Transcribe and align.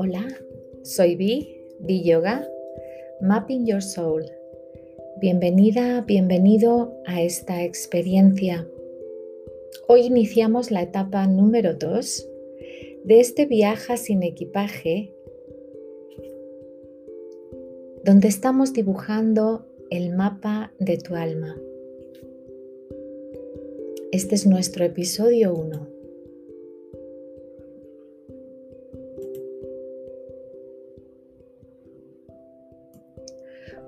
Hola, 0.00 0.24
soy 0.84 1.16
Vi, 1.16 1.60
Vi 1.80 2.04
Yoga, 2.04 2.48
Mapping 3.20 3.66
Your 3.66 3.82
Soul. 3.82 4.26
Bienvenida, 5.20 6.02
bienvenido 6.02 6.94
a 7.04 7.20
esta 7.20 7.64
experiencia. 7.64 8.64
Hoy 9.88 10.02
iniciamos 10.02 10.70
la 10.70 10.82
etapa 10.82 11.26
número 11.26 11.74
2 11.74 12.28
de 13.02 13.18
este 13.18 13.46
viaje 13.46 13.96
sin 13.96 14.22
equipaje, 14.22 15.12
donde 18.04 18.28
estamos 18.28 18.72
dibujando 18.72 19.66
el 19.90 20.14
mapa 20.14 20.72
de 20.78 20.96
tu 20.98 21.16
alma. 21.16 21.60
Este 24.12 24.36
es 24.36 24.46
nuestro 24.46 24.84
episodio 24.84 25.52
1. 25.56 25.97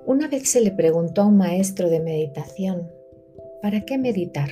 Una 0.05 0.27
vez 0.27 0.49
se 0.49 0.61
le 0.61 0.71
preguntó 0.71 1.21
a 1.21 1.27
un 1.27 1.37
maestro 1.37 1.89
de 1.89 1.99
meditación, 1.99 2.91
¿para 3.61 3.81
qué 3.81 3.99
meditar? 3.99 4.49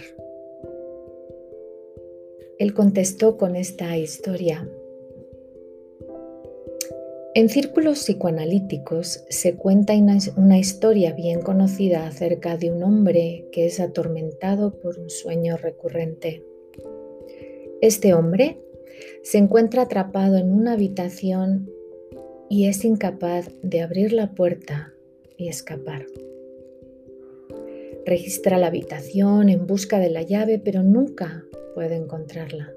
Él 2.59 2.73
contestó 2.75 3.38
con 3.38 3.55
esta 3.55 3.98
historia. 3.98 4.70
En 7.34 7.49
círculos 7.49 7.99
psicoanalíticos 7.99 9.23
se 9.30 9.55
cuenta 9.55 9.94
una 10.35 10.59
historia 10.59 11.13
bien 11.13 11.41
conocida 11.41 12.05
acerca 12.05 12.58
de 12.58 12.72
un 12.72 12.84
hombre 12.84 13.47
que 13.52 13.66
es 13.66 13.80
atormentado 13.80 14.80
por 14.80 15.00
un 15.00 15.09
sueño 15.09 15.58
recurrente. 15.58 16.44
Este 17.81 18.14
hombre 18.14 18.61
se 19.23 19.39
encuentra 19.39 19.83
atrapado 19.83 20.38
en 20.38 20.52
una 20.53 20.73
habitación 20.73 21.72
y 22.50 22.66
es 22.66 22.86
incapaz 22.86 23.50
de 23.64 23.81
abrir 23.81 24.14
la 24.14 24.33
puerta 24.36 24.94
y 25.40 25.48
escapar. 25.48 26.06
Registra 28.06 28.58
la 28.58 28.68
habitación 28.68 29.50
en 29.50 29.66
busca 29.66 30.00
de 30.00 30.09
la 30.09 30.22
llave, 30.22 30.59
pero 30.59 30.84
nunca 30.84 31.44
puede 31.73 31.95
encontrarla. 31.95 32.73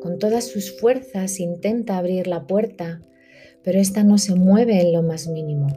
Con 0.00 0.18
todas 0.18 0.44
sus 0.44 0.78
fuerzas 0.80 1.38
intenta 1.38 1.98
abrir 1.98 2.26
la 2.26 2.46
puerta, 2.46 3.02
pero 3.62 3.78
ésta 3.78 4.02
no 4.02 4.18
se 4.18 4.34
mueve 4.34 4.80
en 4.80 4.92
lo 4.92 5.02
más 5.02 5.28
mínimo. 5.28 5.68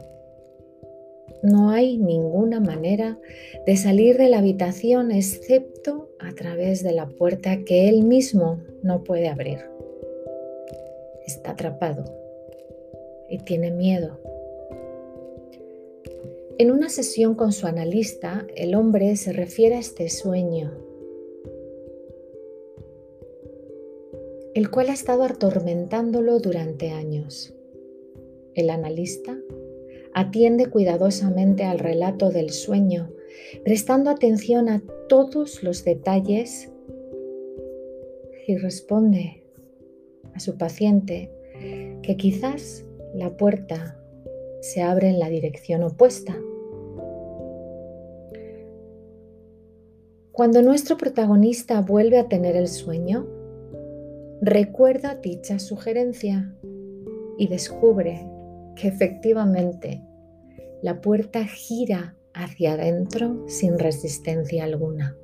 No 1.42 1.70
hay 1.70 1.98
ninguna 1.98 2.58
manera 2.58 3.18
de 3.66 3.76
salir 3.76 4.16
de 4.16 4.30
la 4.30 4.38
habitación 4.38 5.12
excepto 5.12 6.08
a 6.18 6.32
través 6.34 6.82
de 6.82 6.92
la 6.92 7.06
puerta 7.06 7.64
que 7.64 7.88
él 7.88 8.02
mismo 8.02 8.60
no 8.82 9.04
puede 9.04 9.28
abrir. 9.28 9.58
Está 11.26 11.52
atrapado 11.52 12.04
y 13.28 13.38
tiene 13.38 13.70
miedo 13.70 14.25
en 16.58 16.70
una 16.70 16.88
sesión 16.88 17.34
con 17.34 17.52
su 17.52 17.66
analista, 17.66 18.46
el 18.56 18.74
hombre 18.74 19.16
se 19.16 19.32
refiere 19.32 19.76
a 19.76 19.80
este 19.80 20.08
sueño, 20.08 20.72
el 24.54 24.70
cual 24.70 24.88
ha 24.88 24.94
estado 24.94 25.24
atormentándolo 25.24 26.38
durante 26.38 26.90
años. 26.90 27.54
El 28.54 28.70
analista 28.70 29.38
atiende 30.14 30.70
cuidadosamente 30.70 31.64
al 31.64 31.78
relato 31.78 32.30
del 32.30 32.48
sueño, 32.48 33.10
prestando 33.62 34.08
atención 34.08 34.70
a 34.70 34.82
todos 35.10 35.62
los 35.62 35.84
detalles 35.84 36.70
y 38.46 38.56
responde 38.56 39.42
a 40.32 40.40
su 40.40 40.56
paciente 40.56 41.30
que 42.02 42.16
quizás 42.16 42.86
la 43.14 43.36
puerta 43.36 44.00
se 44.60 44.82
abre 44.82 45.08
en 45.08 45.18
la 45.18 45.28
dirección 45.28 45.82
opuesta. 45.82 46.36
Cuando 50.36 50.60
nuestro 50.60 50.98
protagonista 50.98 51.80
vuelve 51.80 52.18
a 52.18 52.28
tener 52.28 52.56
el 52.56 52.68
sueño, 52.68 53.26
recuerda 54.42 55.14
dicha 55.14 55.58
sugerencia 55.58 56.54
y 57.38 57.48
descubre 57.48 58.28
que 58.74 58.88
efectivamente 58.88 60.02
la 60.82 61.00
puerta 61.00 61.42
gira 61.46 62.18
hacia 62.34 62.74
adentro 62.74 63.44
sin 63.48 63.78
resistencia 63.78 64.64
alguna. 64.64 65.16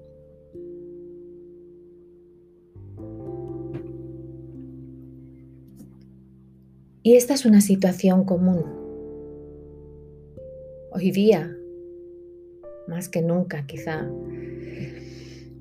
Y 7.03 7.17
esta 7.17 7.35
es 7.35 7.45
una 7.45 7.61
situación 7.61 8.25
común 8.25 8.65
hoy 10.91 11.11
día, 11.11 11.55
más 12.89 13.11
que 13.11 13.21
nunca 13.21 13.67
quizá, 13.67 14.11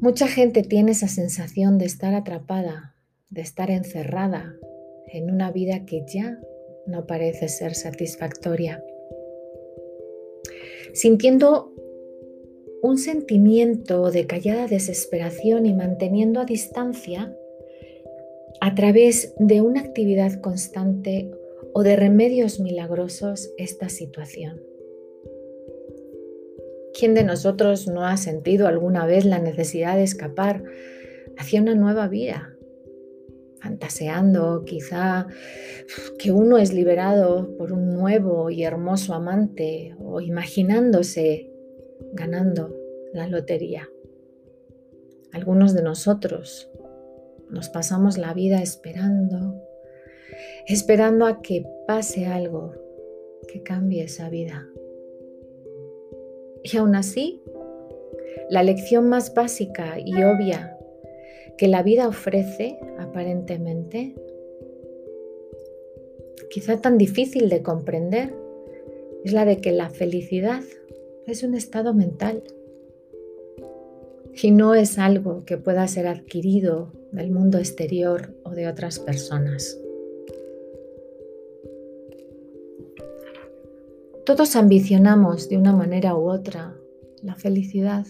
mucha 0.02 0.28
gente 0.28 0.64
tiene 0.64 0.92
esa 0.92 1.08
sensación 1.08 1.78
de 1.78 1.86
estar 1.86 2.16
atrapada, 2.16 2.96
de 3.30 3.42
estar 3.42 3.70
encerrada 3.70 4.56
en 5.08 5.32
una 5.32 5.52
vida 5.52 5.86
que 5.86 6.04
ya 6.12 6.40
no 6.88 7.06
parece 7.06 7.48
ser 7.48 7.76
satisfactoria. 7.76 8.84
Sintiendo 10.94 11.72
un 12.82 12.98
sentimiento 12.98 14.10
de 14.10 14.26
callada 14.26 14.68
desesperación 14.68 15.68
y 15.68 15.74
manteniendo 15.74 16.40
a 16.40 16.46
distancia 16.46 17.38
a 18.60 18.74
través 18.74 19.36
de 19.38 19.62
una 19.62 19.82
actividad 19.82 20.42
constante 20.42 21.30
o 21.74 21.84
de 21.84 21.96
remedios 21.96 22.60
milagrosos 22.60 23.52
esta 23.58 23.88
situación. 23.88 24.71
¿Quién 27.02 27.16
de 27.16 27.24
nosotros 27.24 27.88
no 27.88 28.06
ha 28.06 28.16
sentido 28.16 28.68
alguna 28.68 29.08
vez 29.08 29.26
la 29.26 29.40
necesidad 29.40 29.96
de 29.96 30.04
escapar 30.04 30.64
hacia 31.36 31.60
una 31.60 31.74
nueva 31.74 32.08
vida? 32.08 32.56
Fantaseando 33.60 34.64
quizá 34.66 35.26
que 36.20 36.32
uno 36.32 36.60
es 36.60 36.74
liberado 36.76 37.58
por 37.58 37.74
un 37.74 37.90
nuevo 37.90 38.52
y 38.52 38.66
hermoso 38.66 39.16
amante 39.16 39.96
o 39.98 40.22
imaginándose 40.22 41.50
ganando 42.14 42.72
la 43.14 43.26
lotería. 43.26 43.90
Algunos 45.32 45.74
de 45.74 45.82
nosotros 45.82 46.70
nos 47.50 47.70
pasamos 47.70 48.20
la 48.20 48.36
vida 48.36 48.62
esperando, 48.62 49.60
esperando 50.68 51.26
a 51.26 51.42
que 51.42 51.66
pase 51.88 52.28
algo 52.28 52.76
que 53.52 53.64
cambie 53.64 54.04
esa 54.04 54.30
vida. 54.30 54.68
Y 56.64 56.78
aún 56.78 56.96
así, 56.96 57.42
la 58.50 58.64
lección 58.64 59.10
más 59.10 59.34
básica 59.34 59.98
y 60.04 60.24
obvia 60.24 60.78
que 61.58 61.68
la 61.68 61.84
vida 61.84 62.08
ofrece, 62.08 62.80
aparentemente, 63.00 64.16
quizá 66.50 66.82
tan 66.82 66.98
difícil 66.98 67.50
de 67.50 67.62
comprender, 67.62 68.34
es 69.24 69.34
la 69.34 69.46
de 69.46 69.58
que 69.58 69.72
la 69.72 69.90
felicidad 69.90 70.62
es 71.28 71.44
un 71.44 71.56
estado 71.56 71.94
mental 71.94 72.44
y 74.34 74.52
no 74.52 74.76
es 74.76 74.98
algo 74.98 75.46
que 75.46 75.58
pueda 75.58 75.88
ser 75.88 76.08
adquirido 76.08 76.92
del 77.12 77.32
mundo 77.32 77.58
exterior 77.58 78.34
o 78.44 78.52
de 78.52 78.68
otras 78.68 79.00
personas. 79.00 79.81
Todos 84.26 84.56
ambicionamos 84.56 85.50
de 85.50 85.58
una 85.58 85.74
manera 85.74 86.16
u 86.16 86.30
otra 86.30 86.76
la 87.24 87.34
felicidad, 87.34 88.06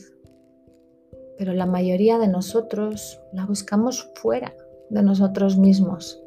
pero 1.37 1.53
la 1.53 1.65
mayoría 1.65 2.19
de 2.19 2.27
nosotros 2.27 3.21
la 3.31 3.45
buscamos 3.45 4.09
fuera 4.15 4.53
de 4.89 5.03
nosotros 5.03 5.57
mismos, 5.57 6.21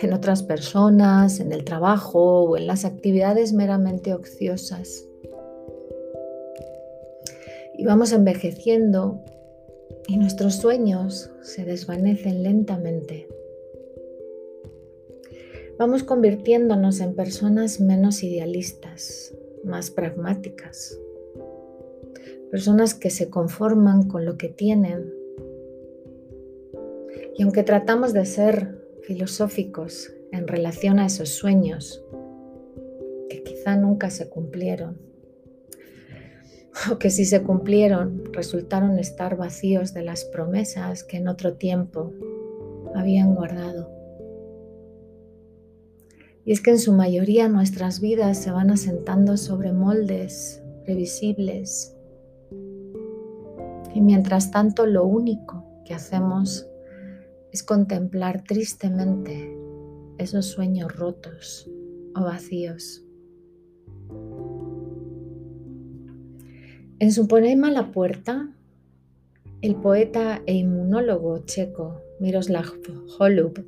en 0.00 0.12
otras 0.12 0.42
personas, 0.42 1.40
en 1.40 1.52
el 1.52 1.64
trabajo 1.64 2.42
o 2.42 2.56
en 2.58 2.66
las 2.66 2.84
actividades 2.84 3.54
meramente 3.54 4.12
ociosas. 4.12 5.06
Y 7.78 7.86
vamos 7.86 8.12
envejeciendo 8.12 9.24
y 10.08 10.18
nuestros 10.18 10.56
sueños 10.56 11.30
se 11.40 11.64
desvanecen 11.64 12.42
lentamente 12.42 13.28
vamos 15.80 16.02
convirtiéndonos 16.02 17.00
en 17.00 17.14
personas 17.14 17.80
menos 17.80 18.22
idealistas, 18.22 19.34
más 19.64 19.90
pragmáticas, 19.90 21.00
personas 22.50 22.92
que 22.92 23.08
se 23.08 23.30
conforman 23.30 24.06
con 24.06 24.26
lo 24.26 24.36
que 24.36 24.50
tienen. 24.50 25.10
Y 27.34 27.44
aunque 27.44 27.62
tratamos 27.62 28.12
de 28.12 28.26
ser 28.26 28.78
filosóficos 29.04 30.12
en 30.32 30.46
relación 30.46 30.98
a 30.98 31.06
esos 31.06 31.30
sueños 31.30 32.04
que 33.30 33.42
quizá 33.42 33.74
nunca 33.76 34.10
se 34.10 34.28
cumplieron, 34.28 34.98
o 36.92 36.98
que 36.98 37.08
si 37.08 37.24
se 37.24 37.42
cumplieron 37.42 38.30
resultaron 38.34 38.98
estar 38.98 39.38
vacíos 39.38 39.94
de 39.94 40.02
las 40.02 40.26
promesas 40.26 41.04
que 41.04 41.16
en 41.16 41.28
otro 41.28 41.54
tiempo 41.54 42.12
habían 42.94 43.34
guardado. 43.34 43.99
Y 46.44 46.52
es 46.52 46.60
que 46.60 46.70
en 46.70 46.78
su 46.78 46.92
mayoría 46.92 47.48
nuestras 47.48 48.00
vidas 48.00 48.38
se 48.38 48.50
van 48.50 48.70
asentando 48.70 49.36
sobre 49.36 49.72
moldes 49.72 50.62
previsibles. 50.84 51.94
Y 53.94 54.00
mientras 54.00 54.50
tanto 54.50 54.86
lo 54.86 55.04
único 55.04 55.64
que 55.84 55.94
hacemos 55.94 56.66
es 57.52 57.62
contemplar 57.62 58.44
tristemente 58.44 59.56
esos 60.18 60.46
sueños 60.46 60.94
rotos 60.94 61.70
o 62.14 62.22
vacíos. 62.22 63.04
En 66.98 67.12
su 67.12 67.26
poema 67.26 67.70
La 67.70 67.92
puerta, 67.92 68.50
el 69.62 69.76
poeta 69.76 70.42
e 70.46 70.54
inmunólogo 70.54 71.38
checo 71.46 72.02
Miroslav 72.20 72.66
Holub 73.18 73.64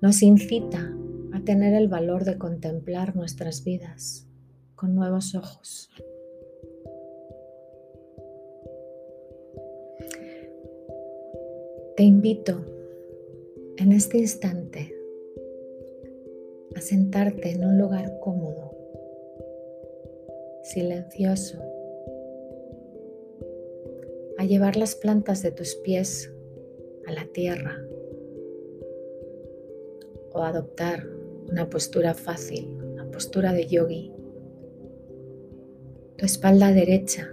nos 0.00 0.22
incita 0.22 0.92
a 1.32 1.44
tener 1.44 1.74
el 1.74 1.88
valor 1.88 2.24
de 2.24 2.38
contemplar 2.38 3.14
nuestras 3.16 3.64
vidas 3.64 4.26
con 4.74 4.94
nuevos 4.94 5.34
ojos. 5.34 5.90
Te 11.96 12.02
invito 12.04 12.64
en 13.76 13.92
este 13.92 14.18
instante 14.18 14.94
a 16.74 16.80
sentarte 16.80 17.50
en 17.50 17.64
un 17.64 17.78
lugar 17.78 18.18
cómodo, 18.20 18.74
silencioso, 20.62 21.58
a 24.38 24.44
llevar 24.44 24.76
las 24.76 24.94
plantas 24.94 25.42
de 25.42 25.50
tus 25.50 25.74
pies 25.74 26.32
a 27.06 27.12
la 27.12 27.26
tierra 27.26 27.76
o 30.32 30.42
adoptar 30.42 31.19
una 31.50 31.68
postura 31.68 32.14
fácil, 32.14 32.68
una 32.92 33.10
postura 33.10 33.52
de 33.52 33.66
yogi. 33.66 34.12
Tu 36.16 36.24
espalda 36.26 36.72
derecha. 36.72 37.28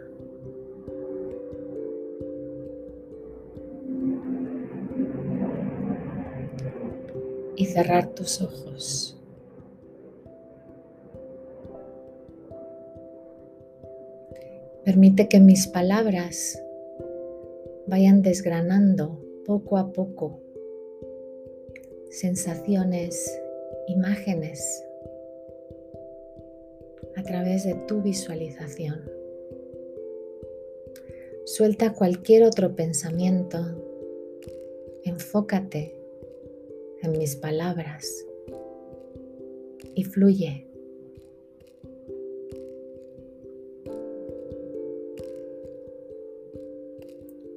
Y 7.55 7.65
cerrar 7.65 8.07
tus 8.13 8.41
ojos. 8.41 9.17
Permite 14.85 15.27
que 15.27 15.39
mis 15.39 15.67
palabras 15.67 16.63
vayan 17.87 18.21
desgranando 18.21 19.19
poco 19.45 19.77
a 19.77 19.91
poco 19.91 20.39
sensaciones, 22.09 23.39
imágenes 23.87 24.83
a 27.15 27.23
través 27.23 27.63
de 27.63 27.73
tu 27.87 28.01
visualización. 28.01 29.01
Suelta 31.45 31.93
cualquier 31.93 32.43
otro 32.43 32.75
pensamiento, 32.75 33.57
enfócate 35.03 35.95
en 37.01 37.17
mis 37.17 37.35
palabras 37.35 38.25
y 39.95 40.03
fluye. 40.03 40.67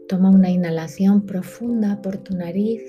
Toma 0.08 0.30
una 0.30 0.50
inhalación 0.50 1.26
profunda 1.26 2.00
por 2.02 2.18
tu 2.18 2.34
nariz. 2.34 2.82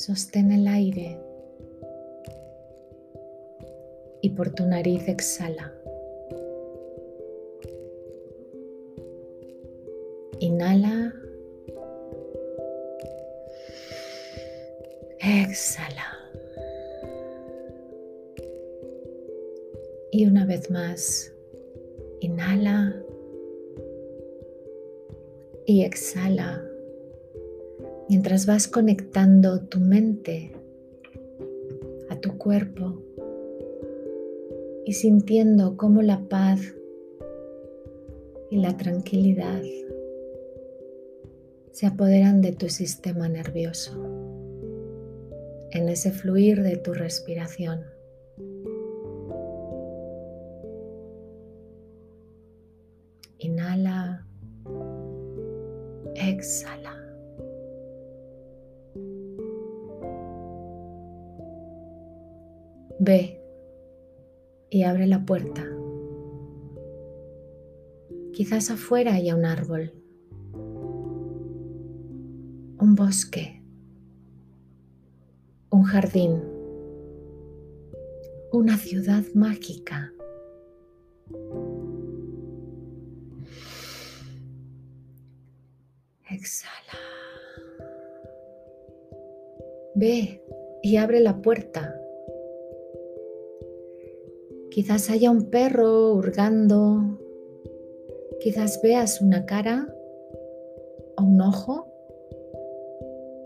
Sostén 0.00 0.50
el 0.50 0.66
aire 0.66 1.18
y 4.22 4.30
por 4.30 4.48
tu 4.54 4.64
nariz 4.64 5.06
exhala. 5.08 5.74
Inhala. 10.38 11.12
Exhala. 15.18 16.08
Y 20.12 20.24
una 20.24 20.46
vez 20.46 20.70
más, 20.70 21.30
inhala 22.20 22.96
y 25.66 25.84
exhala 25.84 26.69
mientras 28.10 28.44
vas 28.44 28.66
conectando 28.66 29.60
tu 29.60 29.78
mente 29.78 30.52
a 32.08 32.16
tu 32.16 32.36
cuerpo 32.38 33.00
y 34.84 34.94
sintiendo 34.94 35.76
cómo 35.76 36.02
la 36.02 36.28
paz 36.28 36.60
y 38.50 38.56
la 38.56 38.76
tranquilidad 38.76 39.62
se 41.70 41.86
apoderan 41.86 42.42
de 42.42 42.50
tu 42.50 42.68
sistema 42.68 43.28
nervioso 43.28 43.92
en 45.70 45.88
ese 45.88 46.10
fluir 46.10 46.64
de 46.64 46.78
tu 46.78 46.92
respiración. 46.92 47.84
Inhala 53.38 54.26
exhala. 56.16 56.79
Ve 63.00 63.40
y 64.70 64.84
abre 64.84 65.06
la 65.06 65.24
puerta. 65.24 65.64
Quizás 68.32 68.70
afuera 68.70 69.14
haya 69.14 69.34
un 69.34 69.44
árbol, 69.44 69.92
un 72.78 72.94
bosque, 72.94 73.62
un 75.70 75.82
jardín, 75.82 76.40
una 78.52 78.76
ciudad 78.76 79.24
mágica 79.34 80.12
Exhala. 86.30 86.98
Ve 89.96 90.40
y 90.82 90.96
abre 90.96 91.20
la 91.20 91.42
puerta. 91.42 91.99
Quizás 94.70 95.10
haya 95.10 95.32
un 95.32 95.50
perro 95.50 96.14
hurgando. 96.14 97.18
Quizás 98.40 98.80
veas 98.82 99.20
una 99.20 99.44
cara 99.44 99.92
o 101.16 101.24
un 101.24 101.40
ojo 101.40 101.86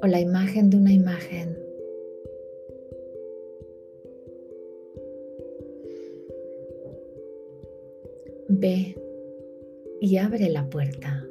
o 0.02 0.06
la 0.06 0.20
imagen 0.20 0.68
de 0.68 0.76
una 0.76 0.92
imagen. 0.92 1.58
Ve 8.48 8.94
y 10.02 10.18
abre 10.18 10.50
la 10.50 10.68
puerta. 10.68 11.26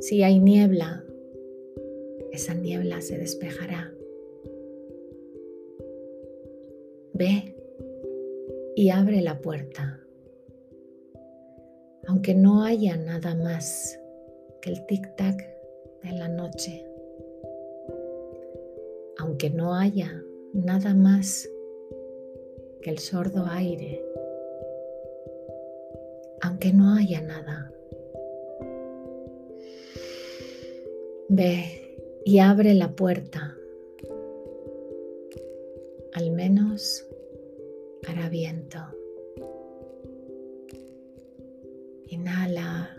Si 0.00 0.22
hay 0.22 0.38
niebla, 0.38 1.02
esa 2.30 2.52
niebla 2.52 3.00
se 3.00 3.16
despejará. 3.16 3.94
Ve 7.22 7.54
y 8.74 8.90
abre 8.90 9.20
la 9.20 9.40
puerta. 9.40 10.00
Aunque 12.08 12.34
no 12.34 12.64
haya 12.64 12.96
nada 12.96 13.36
más 13.36 13.96
que 14.60 14.70
el 14.70 14.84
tic-tac 14.86 15.36
de 16.02 16.18
la 16.18 16.26
noche. 16.26 16.84
Aunque 19.18 19.50
no 19.50 19.72
haya 19.72 20.20
nada 20.52 20.94
más 20.94 21.48
que 22.80 22.90
el 22.90 22.98
sordo 22.98 23.46
aire. 23.48 24.04
Aunque 26.40 26.72
no 26.72 26.92
haya 26.96 27.20
nada 27.20 27.72
Ve 31.28 31.96
y 32.24 32.40
abre 32.40 32.74
la 32.74 32.90
puerta. 32.96 33.56
Al 36.14 36.30
menos 36.30 37.06
hará 38.08 38.28
viento. 38.28 38.78
Inhala 42.08 42.96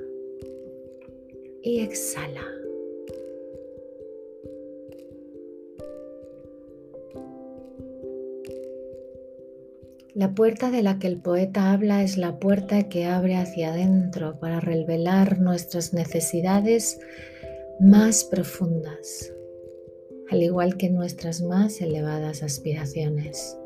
y 1.62 1.80
exhala. 1.80 2.44
La 10.16 10.36
puerta 10.36 10.70
de 10.70 10.84
la 10.84 11.00
que 11.00 11.08
el 11.08 11.20
poeta 11.20 11.72
habla 11.72 12.04
es 12.04 12.18
la 12.18 12.38
puerta 12.38 12.88
que 12.88 13.06
abre 13.06 13.36
hacia 13.36 13.74
adentro 13.74 14.40
para 14.40 14.60
revelar 14.60 15.40
nuestras 15.40 15.94
necesidades 15.94 17.00
más 17.80 18.24
profundas, 18.24 19.34
al 20.30 20.44
igual 20.44 20.78
que 20.78 20.92
nuestras 20.92 21.42
más 21.42 21.82
elevadas 21.82 22.44
aspiraciones. 22.44 23.58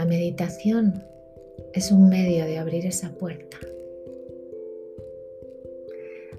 La 0.00 0.06
meditación 0.06 1.04
es 1.74 1.92
un 1.92 2.08
medio 2.08 2.46
de 2.46 2.56
abrir 2.56 2.86
esa 2.86 3.12
puerta. 3.18 3.58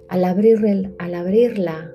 Al, 0.07 0.23
al 0.23 1.13
abrirla, 1.13 1.93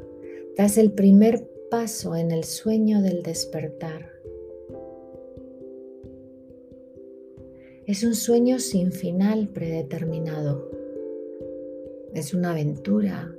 das 0.57 0.79
el 0.79 0.93
primer 0.93 1.45
paso 1.69 2.15
en 2.15 2.31
el 2.31 2.45
sueño 2.45 3.03
del 3.03 3.25
despertar. 3.25 4.13
Es 7.85 8.05
un 8.05 8.15
sueño 8.15 8.61
sin 8.61 8.93
final 8.93 9.49
predeterminado. 9.49 10.71
Es 12.15 12.33
una 12.33 12.53
aventura, 12.53 13.35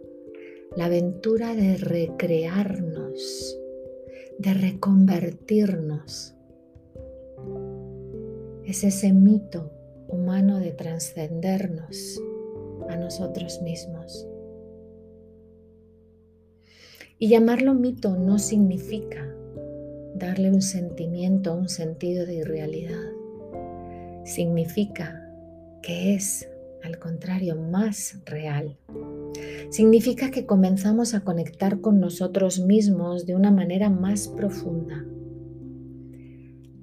la 0.76 0.88
aventura 0.88 1.56
de 1.56 1.78
recrearnos, 1.78 3.58
de 4.38 4.54
reconvertirnos. 4.54 6.34
Es 8.68 8.84
ese 8.84 9.14
mito 9.14 9.72
humano 10.10 10.60
de 10.60 10.74
trascendernos 10.74 12.22
a 12.90 12.98
nosotros 12.98 13.62
mismos. 13.62 14.28
Y 17.18 17.30
llamarlo 17.30 17.74
mito 17.74 18.18
no 18.18 18.38
significa 18.38 19.26
darle 20.16 20.52
un 20.52 20.62
sentimiento, 20.62 21.56
un 21.56 21.70
sentido 21.70 22.26
de 22.26 22.36
irrealidad 22.36 23.18
significa 24.28 25.26
que 25.82 26.14
es, 26.14 26.50
al 26.84 27.00
contrario, 27.00 27.56
más 27.56 28.20
real. 28.26 28.78
Significa 29.70 30.32
que 30.32 30.46
comenzamos 30.46 31.14
a 31.14 31.22
conectar 31.22 31.80
con 31.80 32.02
nosotros 32.02 32.60
mismos 32.60 33.26
de 33.26 33.36
una 33.36 33.52
manera 33.52 33.90
más 33.90 34.28
profunda, 34.28 35.06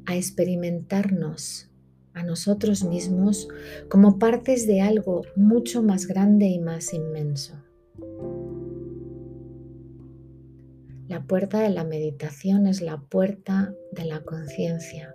a 0.07 0.17
experimentarnos 0.17 1.71
a 2.15 2.23
nosotros 2.23 2.85
mismos 2.85 3.49
como 3.89 4.19
partes 4.19 4.67
de 4.67 4.81
algo 4.81 5.23
mucho 5.37 5.83
más 5.83 6.07
grande 6.07 6.47
y 6.47 6.59
más 6.59 6.95
inmenso. 6.95 7.55
La 11.09 11.27
puerta 11.27 11.61
de 11.61 11.71
la 11.71 11.85
meditación 11.85 12.67
es 12.67 12.81
la 12.81 13.01
puerta 13.01 13.75
de 13.93 14.05
la 14.07 14.23
conciencia 14.23 15.15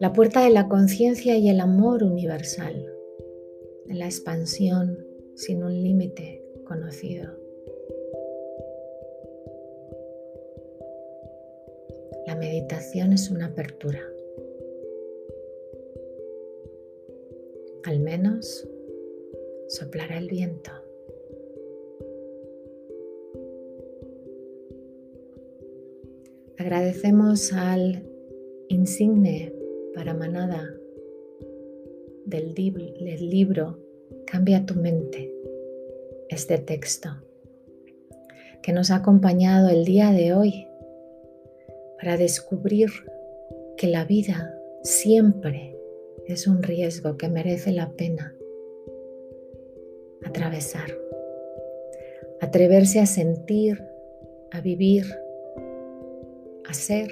la 0.00 0.12
puerta 0.12 0.42
de 0.42 0.50
la 0.50 0.68
conciencia 0.68 1.36
y 1.36 1.48
el 1.48 1.60
amor 1.60 2.02
universal, 2.02 2.92
de 3.86 3.94
la 3.94 4.06
expansión 4.06 4.98
sin 5.36 5.62
un 5.62 5.72
límite 5.72 6.42
conocido. 6.64 7.30
La 12.26 12.34
meditación 12.36 13.12
es 13.12 13.30
una 13.30 13.46
apertura. 13.46 14.00
Al 17.84 18.00
menos 18.00 18.66
soplará 19.68 20.16
el 20.16 20.28
viento. 20.28 20.70
Agradecemos 26.56 27.52
al 27.52 28.02
insigne 28.68 29.52
para 29.94 30.14
manada 30.14 30.74
del, 32.24 32.54
del 32.54 33.30
libro 33.30 33.78
Cambia 34.26 34.64
tu 34.64 34.74
mente, 34.74 35.30
este 36.30 36.58
texto 36.58 37.10
que 38.62 38.72
nos 38.72 38.90
ha 38.90 38.96
acompañado 38.96 39.68
el 39.68 39.84
día 39.84 40.10
de 40.10 40.32
hoy 40.32 40.66
para 41.98 42.16
descubrir 42.16 42.88
que 43.76 43.88
la 43.88 44.06
vida 44.06 44.58
siempre 44.82 45.73
es 46.26 46.46
un 46.46 46.62
riesgo 46.62 47.16
que 47.16 47.28
merece 47.28 47.72
la 47.72 47.92
pena 47.92 48.34
atravesar. 50.24 50.98
Atreverse 52.40 53.00
a 53.00 53.06
sentir, 53.06 53.82
a 54.50 54.60
vivir, 54.60 55.04
a 56.66 56.74
ser 56.74 57.10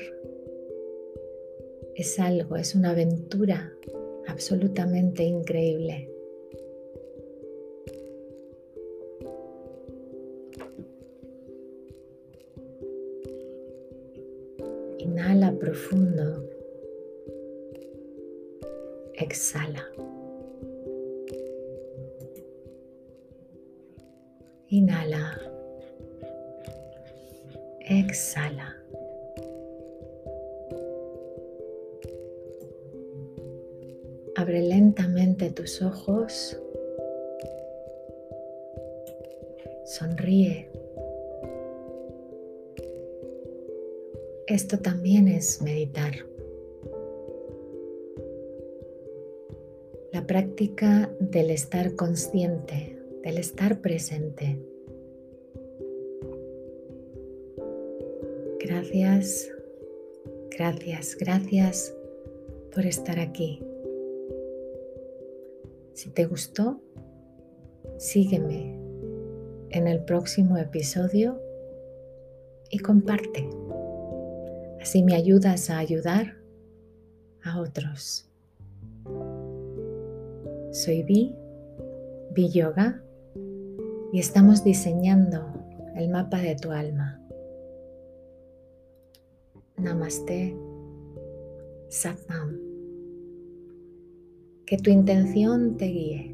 es 1.94 2.18
algo, 2.18 2.56
es 2.56 2.74
una 2.74 2.90
aventura 2.90 3.72
absolutamente 4.26 5.22
increíble. 5.24 6.08
Inhala 14.98 15.52
profundo. 15.58 16.51
Exhala. 19.32 19.84
Inhala. 24.68 25.24
Exhala. 27.80 28.76
Abre 34.36 34.60
lentamente 34.60 35.48
tus 35.48 35.80
ojos. 35.80 36.60
Sonríe. 39.86 40.68
Esto 44.46 44.78
también 44.78 45.28
es 45.28 45.62
meditar. 45.62 46.31
Práctica 50.26 51.10
del 51.18 51.50
estar 51.50 51.94
consciente, 51.94 52.96
del 53.22 53.38
estar 53.38 53.80
presente. 53.80 54.58
Gracias, 58.60 59.50
gracias, 60.50 61.16
gracias 61.18 61.94
por 62.72 62.86
estar 62.86 63.18
aquí. 63.18 63.60
Si 65.92 66.08
te 66.10 66.24
gustó, 66.26 66.80
sígueme 67.98 68.78
en 69.70 69.88
el 69.88 70.04
próximo 70.04 70.56
episodio 70.56 71.40
y 72.70 72.78
comparte. 72.78 73.48
Así 74.80 75.02
me 75.02 75.14
ayudas 75.14 75.68
a 75.68 75.78
ayudar 75.78 76.36
a 77.42 77.60
otros. 77.60 78.31
Soy 80.72 81.02
Vi, 81.02 81.36
Vi 82.30 82.48
Yoga, 82.48 83.02
y 84.10 84.18
estamos 84.18 84.64
diseñando 84.64 85.52
el 85.96 86.08
mapa 86.08 86.38
de 86.38 86.56
tu 86.56 86.70
alma. 86.70 87.20
Namaste, 89.76 90.56
Satnam. 91.90 92.58
Que 94.64 94.78
tu 94.78 94.88
intención 94.88 95.76
te 95.76 95.84
guíe. 95.84 96.31